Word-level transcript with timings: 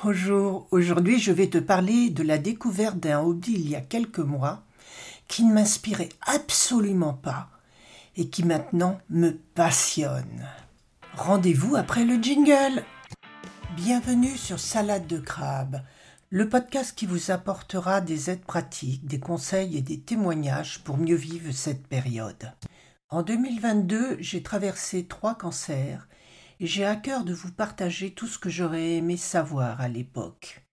Bonjour, 0.00 0.66
aujourd'hui 0.70 1.18
je 1.18 1.32
vais 1.32 1.48
te 1.48 1.58
parler 1.58 2.08
de 2.08 2.22
la 2.22 2.38
découverte 2.38 2.98
d'un 2.98 3.20
hobby 3.20 3.52
il 3.52 3.68
y 3.68 3.76
a 3.76 3.80
quelques 3.82 4.20
mois 4.20 4.62
qui 5.28 5.44
ne 5.44 5.52
m'inspirait 5.52 6.08
absolument 6.22 7.12
pas 7.12 7.50
et 8.16 8.28
qui 8.28 8.42
maintenant 8.42 8.98
me 9.10 9.32
passionne. 9.54 10.48
Rendez-vous 11.14 11.76
après 11.76 12.04
le 12.04 12.14
jingle. 12.20 12.84
Bienvenue 13.76 14.36
sur 14.36 14.58
Salade 14.58 15.06
de 15.06 15.18
crabe, 15.18 15.82
le 16.30 16.48
podcast 16.48 16.96
qui 16.96 17.06
vous 17.06 17.30
apportera 17.30 18.00
des 18.00 18.30
aides 18.30 18.44
pratiques, 18.44 19.06
des 19.06 19.20
conseils 19.20 19.76
et 19.76 19.82
des 19.82 20.00
témoignages 20.00 20.82
pour 20.84 20.96
mieux 20.96 21.16
vivre 21.16 21.52
cette 21.52 21.86
période. 21.86 22.52
En 23.10 23.22
2022, 23.22 24.16
j'ai 24.20 24.42
traversé 24.42 25.04
trois 25.04 25.34
cancers 25.34 26.08
j'ai 26.66 26.84
à 26.84 26.96
cœur 26.96 27.24
de 27.24 27.34
vous 27.34 27.50
partager 27.50 28.12
tout 28.12 28.26
ce 28.26 28.38
que 28.38 28.50
j'aurais 28.50 28.92
aimé 28.92 29.16
savoir 29.16 29.80
à 29.80 29.88
l'époque. 29.88 30.64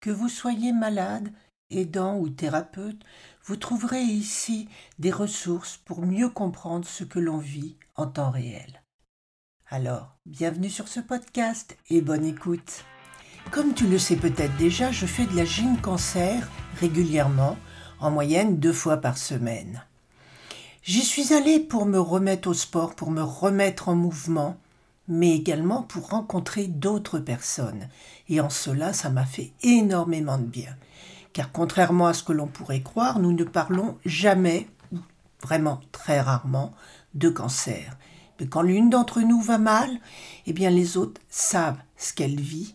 Que 0.00 0.10
vous 0.10 0.28
soyez 0.28 0.72
malade, 0.72 1.32
aidant 1.70 2.18
ou 2.18 2.28
thérapeute, 2.28 3.00
vous 3.44 3.56
trouverez 3.56 4.02
ici 4.02 4.68
des 4.98 5.12
ressources 5.12 5.76
pour 5.76 6.04
mieux 6.04 6.28
comprendre 6.28 6.86
ce 6.86 7.04
que 7.04 7.18
l'on 7.18 7.38
vit 7.38 7.76
en 7.94 8.06
temps 8.06 8.30
réel. 8.30 8.82
Alors, 9.68 10.16
bienvenue 10.26 10.70
sur 10.70 10.88
ce 10.88 10.98
podcast 10.98 11.76
et 11.88 12.00
bonne 12.00 12.24
écoute. 12.24 12.84
Comme 13.50 13.74
tu 13.74 13.86
le 13.86 13.98
sais 13.98 14.16
peut-être 14.16 14.56
déjà, 14.56 14.90
je 14.90 15.06
fais 15.06 15.26
de 15.26 15.36
la 15.36 15.44
gym 15.44 15.80
cancer 15.80 16.48
régulièrement, 16.80 17.56
en 18.00 18.10
moyenne 18.10 18.58
deux 18.58 18.72
fois 18.72 18.96
par 18.96 19.18
semaine. 19.18 19.84
J'y 20.82 21.02
suis 21.02 21.32
allée 21.32 21.60
pour 21.60 21.86
me 21.86 21.98
remettre 21.98 22.48
au 22.48 22.54
sport, 22.54 22.94
pour 22.94 23.10
me 23.10 23.22
remettre 23.22 23.88
en 23.88 23.94
mouvement, 23.94 24.56
mais 25.08 25.34
également 25.34 25.82
pour 25.82 26.10
rencontrer 26.10 26.68
d'autres 26.68 27.18
personnes. 27.18 27.88
Et 28.28 28.40
en 28.40 28.50
cela, 28.50 28.92
ça 28.92 29.10
m'a 29.10 29.24
fait 29.24 29.52
énormément 29.62 30.38
de 30.38 30.44
bien. 30.44 30.76
Car 31.32 31.50
contrairement 31.50 32.06
à 32.06 32.14
ce 32.14 32.22
que 32.22 32.32
l'on 32.32 32.46
pourrait 32.46 32.82
croire, 32.82 33.18
nous 33.18 33.32
ne 33.32 33.44
parlons 33.44 33.96
jamais, 34.04 34.68
vraiment 35.42 35.80
très 35.92 36.20
rarement, 36.20 36.72
de 37.14 37.30
cancer. 37.30 37.96
Mais 38.38 38.46
quand 38.46 38.62
l'une 38.62 38.90
d'entre 38.90 39.20
nous 39.20 39.40
va 39.40 39.58
mal, 39.58 39.90
eh 40.46 40.52
bien 40.52 40.70
les 40.70 40.96
autres 40.96 41.20
savent 41.28 41.80
ce 41.96 42.12
qu'elle 42.12 42.40
vit 42.40 42.74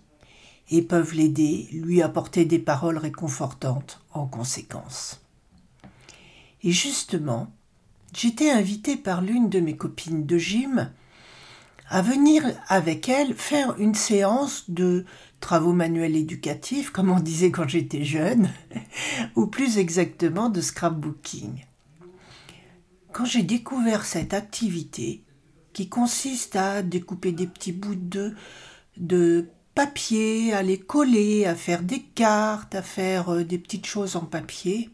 et 0.70 0.82
peuvent 0.82 1.14
l'aider, 1.14 1.70
lui 1.72 2.02
apporter 2.02 2.46
des 2.46 2.60
paroles 2.60 2.98
réconfortantes 2.98 4.02
en 4.14 4.26
conséquence. 4.26 5.22
Et 6.64 6.72
justement, 6.72 7.52
j'étais 8.16 8.50
invitée 8.50 8.96
par 8.96 9.22
l'une 9.22 9.50
de 9.50 9.60
mes 9.60 9.76
copines 9.76 10.26
de 10.26 10.38
gym 10.38 10.90
à 11.90 12.02
venir 12.02 12.44
avec 12.68 13.10
elle 13.10 13.36
faire 13.36 13.78
une 13.80 13.96
séance 13.96 14.70
de 14.70 15.06
travaux 15.40 15.74
manuels 15.74 16.16
éducatifs, 16.16 16.90
comme 16.90 17.12
on 17.12 17.20
disait 17.20 17.52
quand 17.52 17.68
j'étais 17.68 18.04
jeune, 18.04 18.50
ou 19.36 19.48
plus 19.48 19.78
exactement 19.78 20.50
de 20.50 20.62
scrapbooking. 20.62 21.66
Quand 23.12 23.26
j'ai 23.26 23.44
découvert 23.44 24.06
cette 24.06 24.34
activité, 24.34 25.24
qui 25.74 25.90
consiste 25.90 26.56
à 26.56 26.82
découper 26.82 27.32
des 27.32 27.48
petits 27.48 27.72
bouts 27.72 27.96
de, 27.96 28.36
de 28.98 29.50
papier, 29.76 30.54
à 30.54 30.62
les 30.62 30.80
coller, 30.80 31.46
à 31.46 31.56
faire 31.56 31.82
des 31.82 32.02
cartes, 32.02 32.76
à 32.76 32.84
faire 32.84 33.34
euh, 33.34 33.44
des 33.44 33.58
petites 33.58 33.88
choses 33.88 34.16
en 34.16 34.26
papier, 34.26 34.92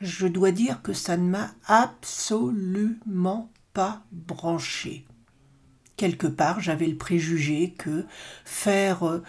je 0.00 0.26
dois 0.26 0.50
dire 0.50 0.82
que 0.82 0.92
ça 0.92 1.16
ne 1.16 1.28
m'a 1.28 1.52
absolument 1.66 3.50
pas 3.72 4.02
branché. 4.10 5.06
Quelque 6.00 6.28
part, 6.28 6.60
j'avais 6.60 6.86
le 6.86 6.96
préjugé 6.96 7.74
que 7.76 8.06
faire, 8.46 9.06
euh, 9.06 9.22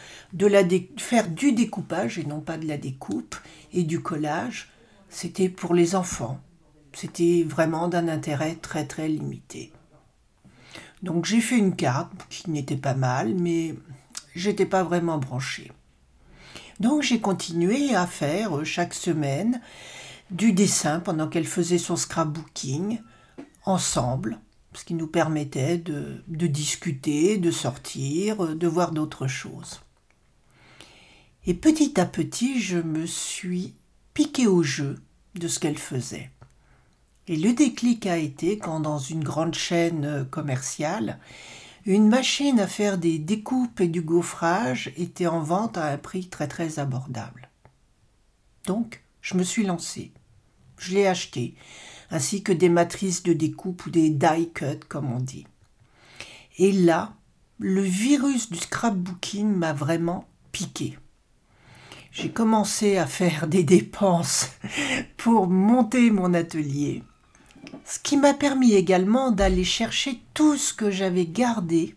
faire 0.96 1.28
du 1.28 1.52
découpage 1.52 2.18
et 2.18 2.24
non 2.24 2.40
pas 2.40 2.58
de 2.58 2.66
la 2.66 2.78
découpe 2.78 3.36
et 3.74 3.84
du 3.84 4.02
collage, 4.02 4.72
c'était 5.10 5.50
pour 5.50 5.74
les 5.74 5.96
enfants. 5.96 6.40
C'était 6.94 7.44
vraiment 7.46 7.90
d'un 7.90 8.08
intérêt 8.08 8.56
très 8.56 8.88
très 8.88 9.10
limité. 9.10 9.74
Donc 11.04 11.26
j'ai 11.26 11.42
fait 11.42 11.58
une 11.58 11.76
carte 11.76 12.14
qui 12.30 12.50
n'était 12.50 12.78
pas 12.78 12.96
mal, 12.96 13.36
mais 13.36 13.76
j'étais 14.34 14.66
pas 14.66 14.84
vraiment 14.84 15.18
branchée. 15.18 15.74
Donc 16.80 17.02
j'ai 17.02 17.20
continué 17.20 17.94
à 17.96 18.08
faire 18.08 18.60
euh, 18.60 18.64
chaque 18.64 18.94
semaine 18.94 19.60
du 20.30 20.54
dessin 20.54 21.02
pendant 21.02 21.28
qu'elle 21.28 21.48
faisait 21.48 21.78
son 21.78 21.98
scrapbooking 21.98 23.02
ensemble, 23.66 24.40
ce 24.74 24.86
qui 24.86 24.94
nous 24.94 25.08
permettait 25.08 25.78
de, 25.78 26.24
discuter, 26.28 27.38
de 27.38 27.52
sortir, 27.52 28.56
de 28.56 28.68
voir 28.68 28.92
d'autres 28.92 29.28
choses. 29.28 29.82
Et 31.46 31.54
petit 31.54 32.00
à 32.00 32.06
petit, 32.06 32.62
je 32.62 32.78
me 32.78 33.06
suis 33.06 33.76
piqué 34.14 34.48
au 34.48 34.64
jeu 34.64 35.00
de 35.36 35.48
ce 35.48 35.60
qu'elle 35.60 35.78
faisait. 35.78 36.32
Et 37.28 37.36
le 37.36 37.54
déclic 37.54 38.06
a 38.08 38.18
été 38.18 38.58
quand 38.58 38.80
dans 38.80 39.00
une 39.00 39.24
grande 39.24 39.56
chaîne 39.56 40.26
commerciale, 40.30 41.20
une 41.86 42.08
machine 42.08 42.60
à 42.60 42.68
faire 42.68 42.98
des 42.98 43.18
découpes 43.18 43.82
et 43.82 43.88
du 43.88 44.02
gaufrage 44.02 44.94
était 44.98 45.28
en 45.28 45.42
vente 45.42 45.78
à 45.78 45.88
un 45.88 45.98
prix 45.98 46.28
très 46.28 46.48
très 46.48 46.80
abordable. 46.80 47.50
Donc, 48.66 49.04
je 49.22 49.36
me 49.36 49.44
suis 49.44 49.66
lancé 49.66 50.12
je 50.82 50.96
l'ai 50.96 51.08
acheté, 51.08 51.54
ainsi 52.12 52.44
que 52.44 52.52
des 52.52 52.70
matrices 52.70 53.24
de 53.24 53.34
découpe 53.34 53.86
ou 53.86 53.90
des 53.90 54.10
die 54.10 54.50
cut 54.54 54.80
comme 54.88 55.12
on 55.12 55.20
dit. 55.20 55.48
Et 56.58 56.72
là, 56.72 57.14
le 57.60 57.82
virus 57.82 58.50
du 58.50 58.58
scrapbooking 58.58 59.48
m'a 59.48 59.74
vraiment 59.74 60.28
piqué. 60.52 60.98
J'ai 62.12 62.30
commencé 62.30 62.98
à 62.98 63.08
faire 63.08 63.48
des 63.48 63.64
dépenses 63.64 64.50
pour 65.18 65.48
monter 65.48 66.12
mon 66.12 66.34
atelier, 66.34 67.04
ce 67.86 68.00
qui 68.00 68.18
m'a 68.18 68.34
permis 68.34 68.74
également 68.74 69.32
d'aller 69.32 69.64
chercher 69.64 70.20
tout 70.34 70.58
ce 70.58 70.74
que 70.74 70.92
j'avais 70.92 71.26
gardé 71.26 71.96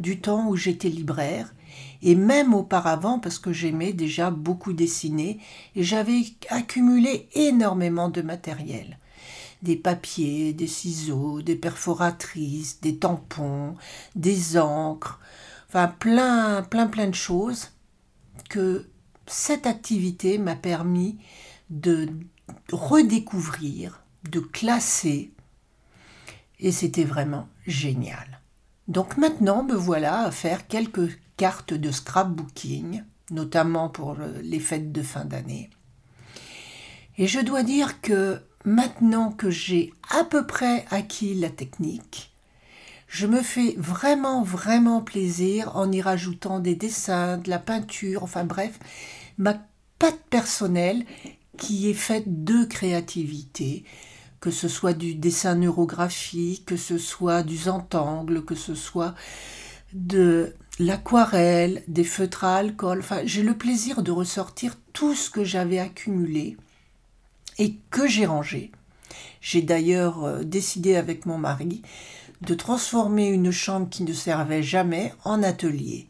du 0.00 0.20
temps 0.20 0.48
où 0.48 0.56
j'étais 0.56 0.88
libraire 0.88 1.54
et 2.02 2.16
même 2.16 2.54
auparavant 2.54 3.20
parce 3.20 3.38
que 3.38 3.52
j'aimais 3.52 3.92
déjà 3.92 4.30
beaucoup 4.30 4.72
dessiner 4.72 5.38
et 5.76 5.84
j'avais 5.84 6.22
accumulé 6.48 7.28
énormément 7.34 8.08
de 8.08 8.22
matériel. 8.22 8.98
Des 9.62 9.76
papiers, 9.76 10.52
des 10.52 10.66
ciseaux, 10.66 11.40
des 11.40 11.56
perforatrices, 11.56 12.80
des 12.80 12.98
tampons, 12.98 13.76
des 14.16 14.58
encres, 14.58 15.20
enfin 15.68 15.88
plein, 15.88 16.62
plein, 16.62 16.86
plein 16.86 17.06
de 17.06 17.14
choses 17.14 17.70
que 18.48 18.88
cette 19.26 19.66
activité 19.66 20.38
m'a 20.38 20.56
permis 20.56 21.18
de 21.70 22.08
redécouvrir, 22.72 24.02
de 24.30 24.40
classer, 24.40 25.32
et 26.58 26.72
c'était 26.72 27.04
vraiment 27.04 27.48
génial. 27.66 28.40
Donc 28.88 29.16
maintenant, 29.16 29.62
me 29.62 29.74
voilà 29.74 30.24
à 30.24 30.30
faire 30.30 30.66
quelques 30.66 31.18
cartes 31.36 31.74
de 31.74 31.90
scrapbooking, 31.90 33.02
notamment 33.30 33.88
pour 33.88 34.16
les 34.42 34.60
fêtes 34.60 34.92
de 34.92 35.02
fin 35.02 35.24
d'année. 35.24 35.70
Et 37.18 37.26
je 37.26 37.40
dois 37.40 37.62
dire 37.62 38.00
que 38.00 38.40
maintenant 38.64 39.32
que 39.32 39.50
j'ai 39.50 39.92
à 40.10 40.24
peu 40.24 40.46
près 40.46 40.84
acquis 40.90 41.34
la 41.34 41.50
technique, 41.50 42.32
je 43.08 43.26
me 43.26 43.42
fais 43.42 43.74
vraiment, 43.76 44.42
vraiment 44.42 45.02
plaisir 45.02 45.76
en 45.76 45.92
y 45.92 46.00
rajoutant 46.00 46.60
des 46.60 46.74
dessins, 46.74 47.36
de 47.36 47.50
la 47.50 47.58
peinture, 47.58 48.22
enfin 48.22 48.44
bref, 48.44 48.78
ma 49.36 49.54
patte 49.98 50.22
personnelle 50.30 51.04
qui 51.58 51.90
est 51.90 51.94
faite 51.94 52.44
de 52.44 52.64
créativité, 52.64 53.84
que 54.40 54.50
ce 54.50 54.66
soit 54.66 54.94
du 54.94 55.14
dessin 55.14 55.56
neurographique, 55.56 56.64
que 56.64 56.76
ce 56.76 56.98
soit 56.98 57.42
du 57.42 57.56
zentangle, 57.56 58.44
que 58.44 58.54
ce 58.54 58.74
soit 58.74 59.14
de 59.92 60.54
l'aquarelle, 60.78 61.82
des 61.86 62.04
feutres 62.04 62.44
à 62.44 62.56
alcool. 62.56 63.00
Enfin, 63.00 63.20
j'ai 63.24 63.42
le 63.42 63.56
plaisir 63.56 64.02
de 64.02 64.10
ressortir 64.10 64.76
tout 64.92 65.14
ce 65.14 65.30
que 65.30 65.44
j'avais 65.44 65.78
accumulé 65.78 66.56
et 67.58 67.76
que 67.90 68.06
j'ai 68.06 68.26
rangé. 68.26 68.72
J'ai 69.40 69.62
d'ailleurs 69.62 70.24
euh, 70.24 70.42
décidé 70.42 70.96
avec 70.96 71.26
mon 71.26 71.38
mari 71.38 71.82
de 72.40 72.54
transformer 72.54 73.28
une 73.28 73.52
chambre 73.52 73.88
qui 73.88 74.02
ne 74.02 74.12
servait 74.12 74.62
jamais 74.62 75.12
en 75.24 75.42
atelier. 75.42 76.08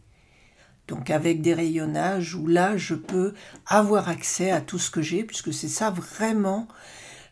Donc 0.88 1.10
avec 1.10 1.42
des 1.42 1.54
rayonnages 1.54 2.34
où 2.34 2.46
là 2.46 2.76
je 2.76 2.94
peux 2.94 3.34
avoir 3.66 4.08
accès 4.08 4.50
à 4.50 4.60
tout 4.60 4.78
ce 4.78 4.90
que 4.90 5.02
j'ai 5.02 5.24
puisque 5.24 5.52
c'est 5.52 5.68
ça 5.68 5.90
vraiment 5.90 6.68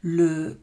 le 0.02 0.60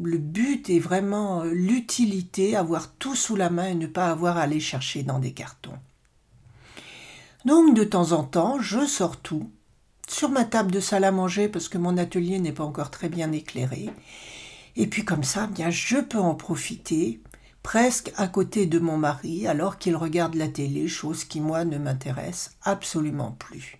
le 0.00 0.18
but 0.18 0.70
est 0.70 0.78
vraiment 0.78 1.42
euh, 1.42 1.50
l'utilité, 1.52 2.56
avoir 2.56 2.92
tout 2.92 3.16
sous 3.16 3.36
la 3.36 3.50
main 3.50 3.66
et 3.66 3.74
ne 3.74 3.86
pas 3.86 4.10
avoir 4.10 4.36
à 4.36 4.42
aller 4.42 4.60
chercher 4.60 5.02
dans 5.02 5.18
des 5.18 5.32
cartons. 5.32 5.78
Donc 7.44 7.74
de 7.74 7.84
temps 7.84 8.12
en 8.12 8.24
temps, 8.24 8.60
je 8.60 8.86
sors 8.86 9.16
tout 9.16 9.50
sur 10.10 10.30
ma 10.30 10.44
table 10.44 10.70
de 10.70 10.80
salle 10.80 11.04
à 11.04 11.12
manger 11.12 11.48
parce 11.48 11.68
que 11.68 11.78
mon 11.78 11.96
atelier 11.96 12.38
n'est 12.38 12.52
pas 12.52 12.64
encore 12.64 12.90
très 12.90 13.08
bien 13.08 13.32
éclairé. 13.32 13.90
Et 14.76 14.86
puis 14.86 15.04
comme 15.04 15.24
ça, 15.24 15.46
bien 15.46 15.70
je 15.70 15.98
peux 15.98 16.18
en 16.18 16.34
profiter, 16.34 17.20
presque 17.62 18.12
à 18.16 18.28
côté 18.28 18.66
de 18.66 18.78
mon 18.78 18.96
mari 18.96 19.46
alors 19.46 19.78
qu'il 19.78 19.96
regarde 19.96 20.34
la 20.34 20.48
télé, 20.48 20.88
chose 20.88 21.24
qui 21.24 21.40
moi 21.40 21.64
ne 21.64 21.78
m'intéresse 21.78 22.52
absolument 22.62 23.32
plus. 23.32 23.78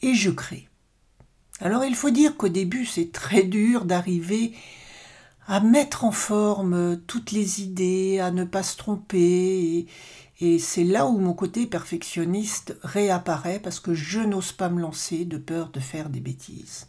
Et 0.00 0.14
je 0.14 0.30
crée. 0.30 0.68
Alors 1.60 1.84
il 1.84 1.94
faut 1.94 2.10
dire 2.10 2.36
qu'au 2.36 2.48
début 2.48 2.86
c'est 2.86 3.12
très 3.12 3.44
dur 3.44 3.84
d'arriver 3.84 4.52
à 5.52 5.60
mettre 5.60 6.04
en 6.06 6.12
forme 6.12 6.98
toutes 7.06 7.30
les 7.30 7.60
idées, 7.60 8.20
à 8.20 8.30
ne 8.30 8.44
pas 8.44 8.62
se 8.62 8.78
tromper. 8.78 9.86
Et, 10.40 10.58
c'est 10.58 10.82
là 10.82 11.06
où 11.06 11.18
mon 11.18 11.34
côté 11.34 11.66
perfectionniste 11.66 12.74
réapparaît 12.82 13.60
parce 13.60 13.78
que 13.78 13.92
je 13.92 14.20
n'ose 14.20 14.52
pas 14.52 14.70
me 14.70 14.80
lancer 14.80 15.26
de 15.26 15.36
peur 15.36 15.68
de 15.68 15.78
faire 15.78 16.08
des 16.08 16.20
bêtises. 16.20 16.88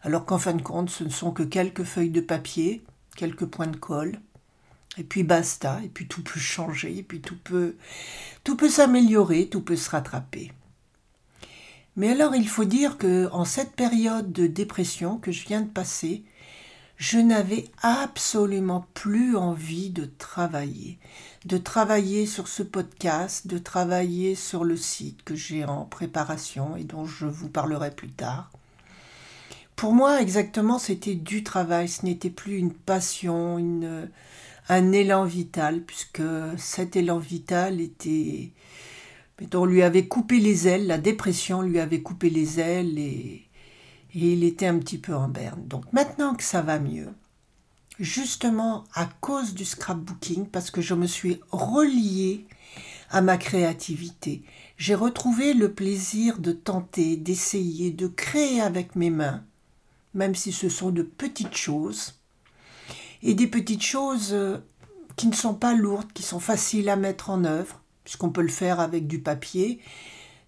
Alors 0.00 0.24
qu'en 0.24 0.38
fin 0.38 0.54
de 0.54 0.62
compte, 0.62 0.88
ce 0.88 1.04
ne 1.04 1.10
sont 1.10 1.32
que 1.32 1.42
quelques 1.42 1.84
feuilles 1.84 2.08
de 2.08 2.22
papier, 2.22 2.82
quelques 3.14 3.44
points 3.44 3.66
de 3.66 3.76
colle, 3.76 4.18
et 4.96 5.04
puis 5.04 5.22
basta, 5.22 5.78
et 5.84 5.88
puis 5.90 6.08
tout 6.08 6.22
peut 6.22 6.40
changer, 6.40 6.96
et 6.96 7.02
puis 7.02 7.20
tout 7.20 7.36
peut, 7.44 7.76
tout 8.42 8.56
peut 8.56 8.70
s'améliorer, 8.70 9.50
tout 9.50 9.60
peut 9.60 9.76
se 9.76 9.90
rattraper. 9.90 10.50
Mais 11.96 12.08
alors 12.08 12.34
il 12.34 12.48
faut 12.48 12.64
dire 12.64 12.96
que 12.96 13.28
en 13.32 13.44
cette 13.44 13.76
période 13.76 14.32
de 14.32 14.46
dépression 14.46 15.18
que 15.18 15.30
je 15.30 15.46
viens 15.46 15.60
de 15.60 15.68
passer, 15.68 16.24
je 16.96 17.18
n'avais 17.18 17.64
absolument 17.82 18.86
plus 18.94 19.36
envie 19.36 19.90
de 19.90 20.08
travailler, 20.18 20.98
de 21.46 21.58
travailler 21.58 22.26
sur 22.26 22.48
ce 22.48 22.62
podcast, 22.62 23.46
de 23.46 23.58
travailler 23.58 24.34
sur 24.34 24.64
le 24.64 24.76
site 24.76 25.22
que 25.24 25.34
j'ai 25.34 25.64
en 25.64 25.84
préparation 25.84 26.76
et 26.76 26.84
dont 26.84 27.04
je 27.04 27.26
vous 27.26 27.48
parlerai 27.48 27.90
plus 27.90 28.10
tard. 28.10 28.50
Pour 29.74 29.94
moi, 29.94 30.22
exactement, 30.22 30.78
c'était 30.78 31.14
du 31.14 31.42
travail, 31.42 31.88
ce 31.88 32.04
n'était 32.04 32.30
plus 32.30 32.56
une 32.56 32.72
passion, 32.72 33.58
une, 33.58 34.08
un 34.68 34.92
élan 34.92 35.24
vital, 35.24 35.80
puisque 35.82 36.22
cet 36.56 36.96
élan 36.96 37.18
vital 37.18 37.80
était... 37.80 38.50
On 39.54 39.64
lui 39.64 39.82
avait 39.82 40.06
coupé 40.06 40.38
les 40.38 40.68
ailes, 40.68 40.86
la 40.86 40.98
dépression 40.98 41.62
lui 41.62 41.80
avait 41.80 42.02
coupé 42.02 42.30
les 42.30 42.60
ailes 42.60 42.96
et, 42.96 43.42
et 44.14 44.32
il 44.32 44.44
était 44.44 44.66
un 44.66 44.78
petit 44.78 44.98
peu 44.98 45.14
en 45.14 45.28
berne. 45.28 45.66
Donc 45.66 45.84
maintenant 45.92 46.34
que 46.34 46.42
ça 46.42 46.62
va 46.62 46.78
mieux, 46.78 47.08
justement 47.98 48.84
à 48.94 49.06
cause 49.20 49.54
du 49.54 49.64
scrapbooking, 49.64 50.46
parce 50.46 50.70
que 50.70 50.80
je 50.80 50.94
me 50.94 51.06
suis 51.06 51.40
reliée 51.50 52.46
à 53.10 53.20
ma 53.20 53.36
créativité, 53.36 54.42
j'ai 54.76 54.94
retrouvé 54.94 55.54
le 55.54 55.72
plaisir 55.72 56.38
de 56.38 56.52
tenter, 56.52 57.16
d'essayer, 57.16 57.90
de 57.90 58.06
créer 58.06 58.60
avec 58.60 58.96
mes 58.96 59.10
mains, 59.10 59.44
même 60.14 60.34
si 60.34 60.52
ce 60.52 60.68
sont 60.68 60.90
de 60.90 61.02
petites 61.02 61.56
choses, 61.56 62.14
et 63.22 63.34
des 63.34 63.46
petites 63.46 63.82
choses 63.82 64.32
euh, 64.32 64.58
qui 65.16 65.28
ne 65.28 65.34
sont 65.34 65.54
pas 65.54 65.74
lourdes, 65.74 66.12
qui 66.12 66.22
sont 66.22 66.40
faciles 66.40 66.88
à 66.88 66.96
mettre 66.96 67.30
en 67.30 67.44
œuvre, 67.44 67.80
puisqu'on 68.04 68.30
peut 68.30 68.42
le 68.42 68.48
faire 68.48 68.80
avec 68.80 69.06
du 69.06 69.20
papier, 69.20 69.80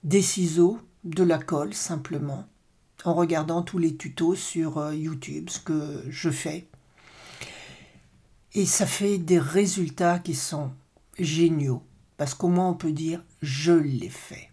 des 0.03 0.23
ciseaux, 0.23 0.79
de 1.05 1.23
la 1.23 1.39
colle 1.39 1.75
simplement, 1.75 2.47
en 3.05 3.15
regardant 3.15 3.63
tous 3.63 3.79
les 3.79 3.97
tutos 3.97 4.35
sur 4.35 4.79
euh, 4.79 4.95
YouTube, 4.95 5.51
ce 5.51 5.61
que 5.61 6.05
je 6.09 6.31
fais. 6.31 6.67
Et 8.55 8.67
ça 8.67 8.87
fait 8.87 9.19
des 9.19 9.39
résultats 9.39 10.19
qui 10.19 10.35
sont 10.35 10.71
géniaux, 11.19 11.83
parce 12.17 12.35
qu'au 12.35 12.49
moins 12.49 12.71
on 12.71 12.75
peut 12.75 12.93
dire 12.93 13.23
je 13.43 13.73
l'ai 13.73 14.09
fait. 14.09 14.51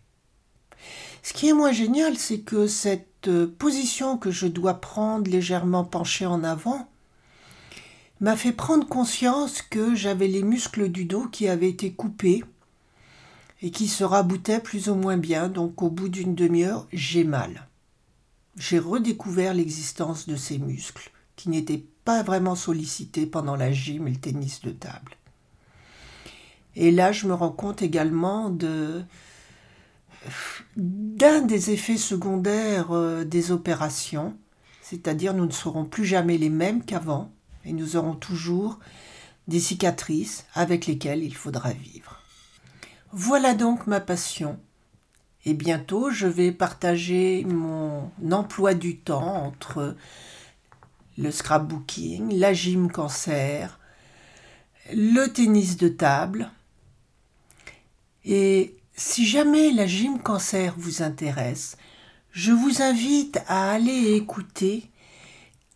Ce 1.23 1.33
qui 1.33 1.49
est 1.49 1.53
moins 1.53 1.71
génial, 1.71 2.17
c'est 2.17 2.39
que 2.39 2.67
cette 2.67 3.27
euh, 3.27 3.47
position 3.59 4.17
que 4.17 4.31
je 4.31 4.47
dois 4.47 4.75
prendre 4.75 5.29
légèrement 5.29 5.83
penchée 5.83 6.25
en 6.25 6.43
avant, 6.43 6.89
m'a 8.19 8.35
fait 8.35 8.51
prendre 8.51 8.87
conscience 8.87 9.61
que 9.61 9.95
j'avais 9.95 10.27
les 10.27 10.43
muscles 10.43 10.89
du 10.89 11.05
dos 11.05 11.27
qui 11.27 11.47
avaient 11.47 11.69
été 11.69 11.91
coupés 11.91 12.43
et 13.61 13.71
qui 13.71 13.87
se 13.87 14.03
raboutaient 14.03 14.59
plus 14.59 14.89
ou 14.89 14.95
moins 14.95 15.17
bien, 15.17 15.47
donc 15.47 15.81
au 15.81 15.89
bout 15.89 16.09
d'une 16.09 16.35
demi-heure, 16.35 16.87
j'ai 16.91 17.23
mal. 17.23 17.67
J'ai 18.57 18.79
redécouvert 18.79 19.53
l'existence 19.53 20.27
de 20.27 20.35
ces 20.35 20.57
muscles 20.57 21.11
qui 21.35 21.49
n'étaient 21.49 21.85
pas 22.03 22.23
vraiment 22.23 22.55
sollicités 22.55 23.25
pendant 23.25 23.55
la 23.55 23.71
gym 23.71 24.07
et 24.07 24.11
le 24.11 24.19
tennis 24.19 24.61
de 24.61 24.71
table. 24.71 25.15
Et 26.75 26.91
là, 26.91 27.11
je 27.11 27.27
me 27.27 27.33
rends 27.33 27.51
compte 27.51 27.81
également 27.81 28.49
de 28.49 29.03
d'un 30.77 31.41
des 31.41 31.71
effets 31.71 31.97
secondaires 31.97 32.91
euh, 32.91 33.23
des 33.23 33.51
opérations, 33.51 34.37
c'est-à-dire 34.83 35.33
nous 35.33 35.47
ne 35.47 35.51
serons 35.51 35.85
plus 35.85 36.05
jamais 36.05 36.37
les 36.37 36.49
mêmes 36.49 36.83
qu'avant, 36.83 37.31
et 37.65 37.73
nous 37.73 37.95
aurons 37.95 38.13
toujours 38.13 38.77
des 39.47 39.59
cicatrices 39.59 40.45
avec 40.53 40.85
lesquelles 40.85 41.23
il 41.23 41.35
faudra 41.35 41.71
vivre. 41.71 42.19
Voilà 43.11 43.55
donc 43.55 43.87
ma 43.87 43.99
passion. 43.99 44.59
Et 45.45 45.53
bientôt, 45.53 46.11
je 46.11 46.27
vais 46.27 46.51
partager 46.51 47.43
mon 47.45 48.11
emploi 48.31 48.73
du 48.73 48.97
temps 48.97 49.45
entre 49.45 49.95
le 51.17 51.31
scrapbooking, 51.31 52.37
la 52.37 52.53
gym 52.53 52.91
cancer, 52.91 53.79
le 54.93 55.27
tennis 55.27 55.77
de 55.77 55.87
table. 55.87 56.51
Et 58.23 58.77
si 58.95 59.25
jamais 59.25 59.71
la 59.71 59.87
gym 59.87 60.21
cancer 60.21 60.75
vous 60.77 61.01
intéresse, 61.01 61.77
je 62.31 62.51
vous 62.51 62.81
invite 62.81 63.39
à 63.47 63.71
aller 63.71 64.13
écouter 64.13 64.89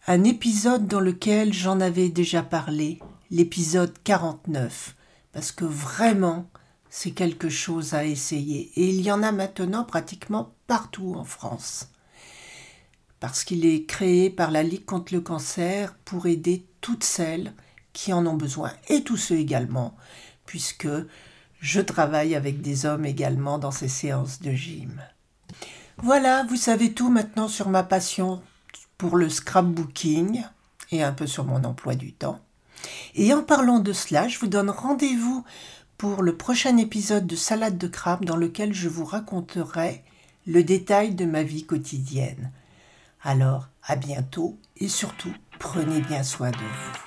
un 0.07 0.23
épisode 0.23 0.87
dans 0.87 0.99
lequel 0.99 1.53
j'en 1.53 1.81
avais 1.81 2.09
déjà 2.09 2.43
parlé, 2.43 2.99
l'épisode 3.31 3.93
49, 4.03 4.95
parce 5.33 5.51
que 5.51 5.65
vraiment, 5.65 6.47
c'est 6.97 7.11
quelque 7.11 7.49
chose 7.49 7.93
à 7.93 8.05
essayer. 8.05 8.71
Et 8.77 8.87
il 8.87 9.01
y 9.01 9.11
en 9.11 9.21
a 9.21 9.33
maintenant 9.33 9.83
pratiquement 9.83 10.53
partout 10.65 11.13
en 11.17 11.25
France. 11.25 11.89
Parce 13.19 13.43
qu'il 13.43 13.65
est 13.65 13.83
créé 13.83 14.29
par 14.29 14.49
la 14.49 14.63
Ligue 14.63 14.85
contre 14.85 15.13
le 15.13 15.19
cancer 15.19 15.93
pour 16.05 16.25
aider 16.25 16.65
toutes 16.79 17.03
celles 17.03 17.53
qui 17.91 18.13
en 18.13 18.25
ont 18.25 18.37
besoin, 18.37 18.71
et 18.87 19.03
tous 19.03 19.17
ceux 19.17 19.35
également, 19.35 19.97
puisque 20.45 20.87
je 21.59 21.81
travaille 21.81 22.33
avec 22.33 22.61
des 22.61 22.85
hommes 22.85 23.05
également 23.05 23.57
dans 23.57 23.71
ces 23.71 23.89
séances 23.89 24.41
de 24.41 24.51
gym. 24.51 25.01
Voilà, 25.97 26.45
vous 26.45 26.55
savez 26.55 26.93
tout 26.93 27.09
maintenant 27.09 27.49
sur 27.49 27.67
ma 27.67 27.83
passion 27.83 28.41
pour 28.97 29.17
le 29.17 29.27
scrapbooking 29.29 30.43
et 30.91 31.03
un 31.03 31.11
peu 31.11 31.27
sur 31.27 31.43
mon 31.43 31.65
emploi 31.65 31.95
du 31.95 32.13
temps. 32.13 32.39
Et 33.15 33.33
en 33.33 33.43
parlant 33.43 33.79
de 33.79 33.91
cela, 33.91 34.29
je 34.29 34.39
vous 34.39 34.47
donne 34.47 34.69
rendez-vous 34.69 35.43
pour 35.97 36.23
le 36.23 36.35
prochain 36.35 36.77
épisode 36.77 37.25
de 37.25 37.35
Salade 37.35 37.77
de 37.77 37.87
crabe 37.87 38.25
dans 38.25 38.35
lequel 38.35 38.73
je 38.73 38.89
vous 38.89 39.05
raconterai 39.05 40.03
le 40.45 40.63
détail 40.63 41.15
de 41.15 41.25
ma 41.25 41.43
vie 41.43 41.65
quotidienne. 41.65 42.51
Alors, 43.23 43.69
à 43.83 43.95
bientôt 43.95 44.57
et 44.77 44.89
surtout, 44.89 45.33
prenez 45.57 46.01
bien 46.01 46.23
soin 46.23 46.51
de 46.51 46.57
vous. 46.57 47.04